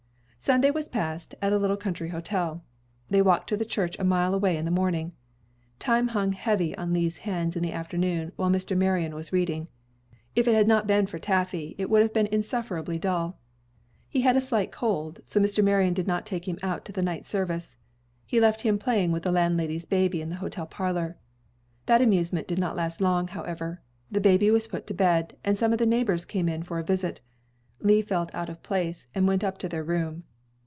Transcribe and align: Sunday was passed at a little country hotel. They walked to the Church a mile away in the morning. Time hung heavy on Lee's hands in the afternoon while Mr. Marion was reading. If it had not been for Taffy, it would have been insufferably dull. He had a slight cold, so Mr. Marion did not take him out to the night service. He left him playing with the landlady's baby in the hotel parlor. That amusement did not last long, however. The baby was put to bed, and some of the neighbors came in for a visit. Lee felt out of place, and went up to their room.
Sunday 0.43 0.71
was 0.71 0.89
passed 0.89 1.35
at 1.39 1.53
a 1.53 1.57
little 1.59 1.77
country 1.77 2.09
hotel. 2.09 2.63
They 3.11 3.21
walked 3.21 3.47
to 3.49 3.55
the 3.55 3.63
Church 3.63 3.95
a 3.99 4.03
mile 4.03 4.33
away 4.33 4.57
in 4.57 4.65
the 4.65 4.71
morning. 4.71 5.11
Time 5.77 6.07
hung 6.07 6.31
heavy 6.31 6.75
on 6.77 6.91
Lee's 6.93 7.19
hands 7.19 7.55
in 7.55 7.61
the 7.61 7.71
afternoon 7.71 8.31
while 8.37 8.49
Mr. 8.49 8.75
Marion 8.75 9.13
was 9.13 9.31
reading. 9.31 9.67
If 10.35 10.47
it 10.47 10.55
had 10.55 10.67
not 10.67 10.87
been 10.87 11.05
for 11.05 11.19
Taffy, 11.19 11.75
it 11.77 11.91
would 11.91 12.01
have 12.01 12.11
been 12.11 12.25
insufferably 12.25 12.97
dull. 12.97 13.37
He 14.09 14.21
had 14.21 14.35
a 14.35 14.41
slight 14.41 14.71
cold, 14.71 15.19
so 15.25 15.39
Mr. 15.39 15.63
Marion 15.63 15.93
did 15.93 16.07
not 16.07 16.25
take 16.25 16.47
him 16.47 16.57
out 16.63 16.85
to 16.85 16.91
the 16.91 17.03
night 17.03 17.27
service. 17.27 17.77
He 18.25 18.39
left 18.39 18.61
him 18.61 18.79
playing 18.79 19.11
with 19.11 19.21
the 19.21 19.31
landlady's 19.31 19.85
baby 19.85 20.23
in 20.23 20.29
the 20.29 20.37
hotel 20.41 20.65
parlor. 20.65 21.17
That 21.85 22.01
amusement 22.01 22.47
did 22.47 22.57
not 22.57 22.75
last 22.75 22.99
long, 22.99 23.27
however. 23.27 23.79
The 24.09 24.19
baby 24.21 24.49
was 24.49 24.67
put 24.67 24.87
to 24.87 24.95
bed, 24.95 25.37
and 25.45 25.55
some 25.55 25.71
of 25.71 25.77
the 25.77 25.85
neighbors 25.85 26.25
came 26.25 26.49
in 26.49 26.63
for 26.63 26.79
a 26.79 26.83
visit. 26.83 27.21
Lee 27.79 28.01
felt 28.01 28.33
out 28.33 28.49
of 28.49 28.63
place, 28.63 29.05
and 29.13 29.27
went 29.27 29.43
up 29.43 29.59
to 29.59 29.69
their 29.69 29.83
room. 29.83 30.23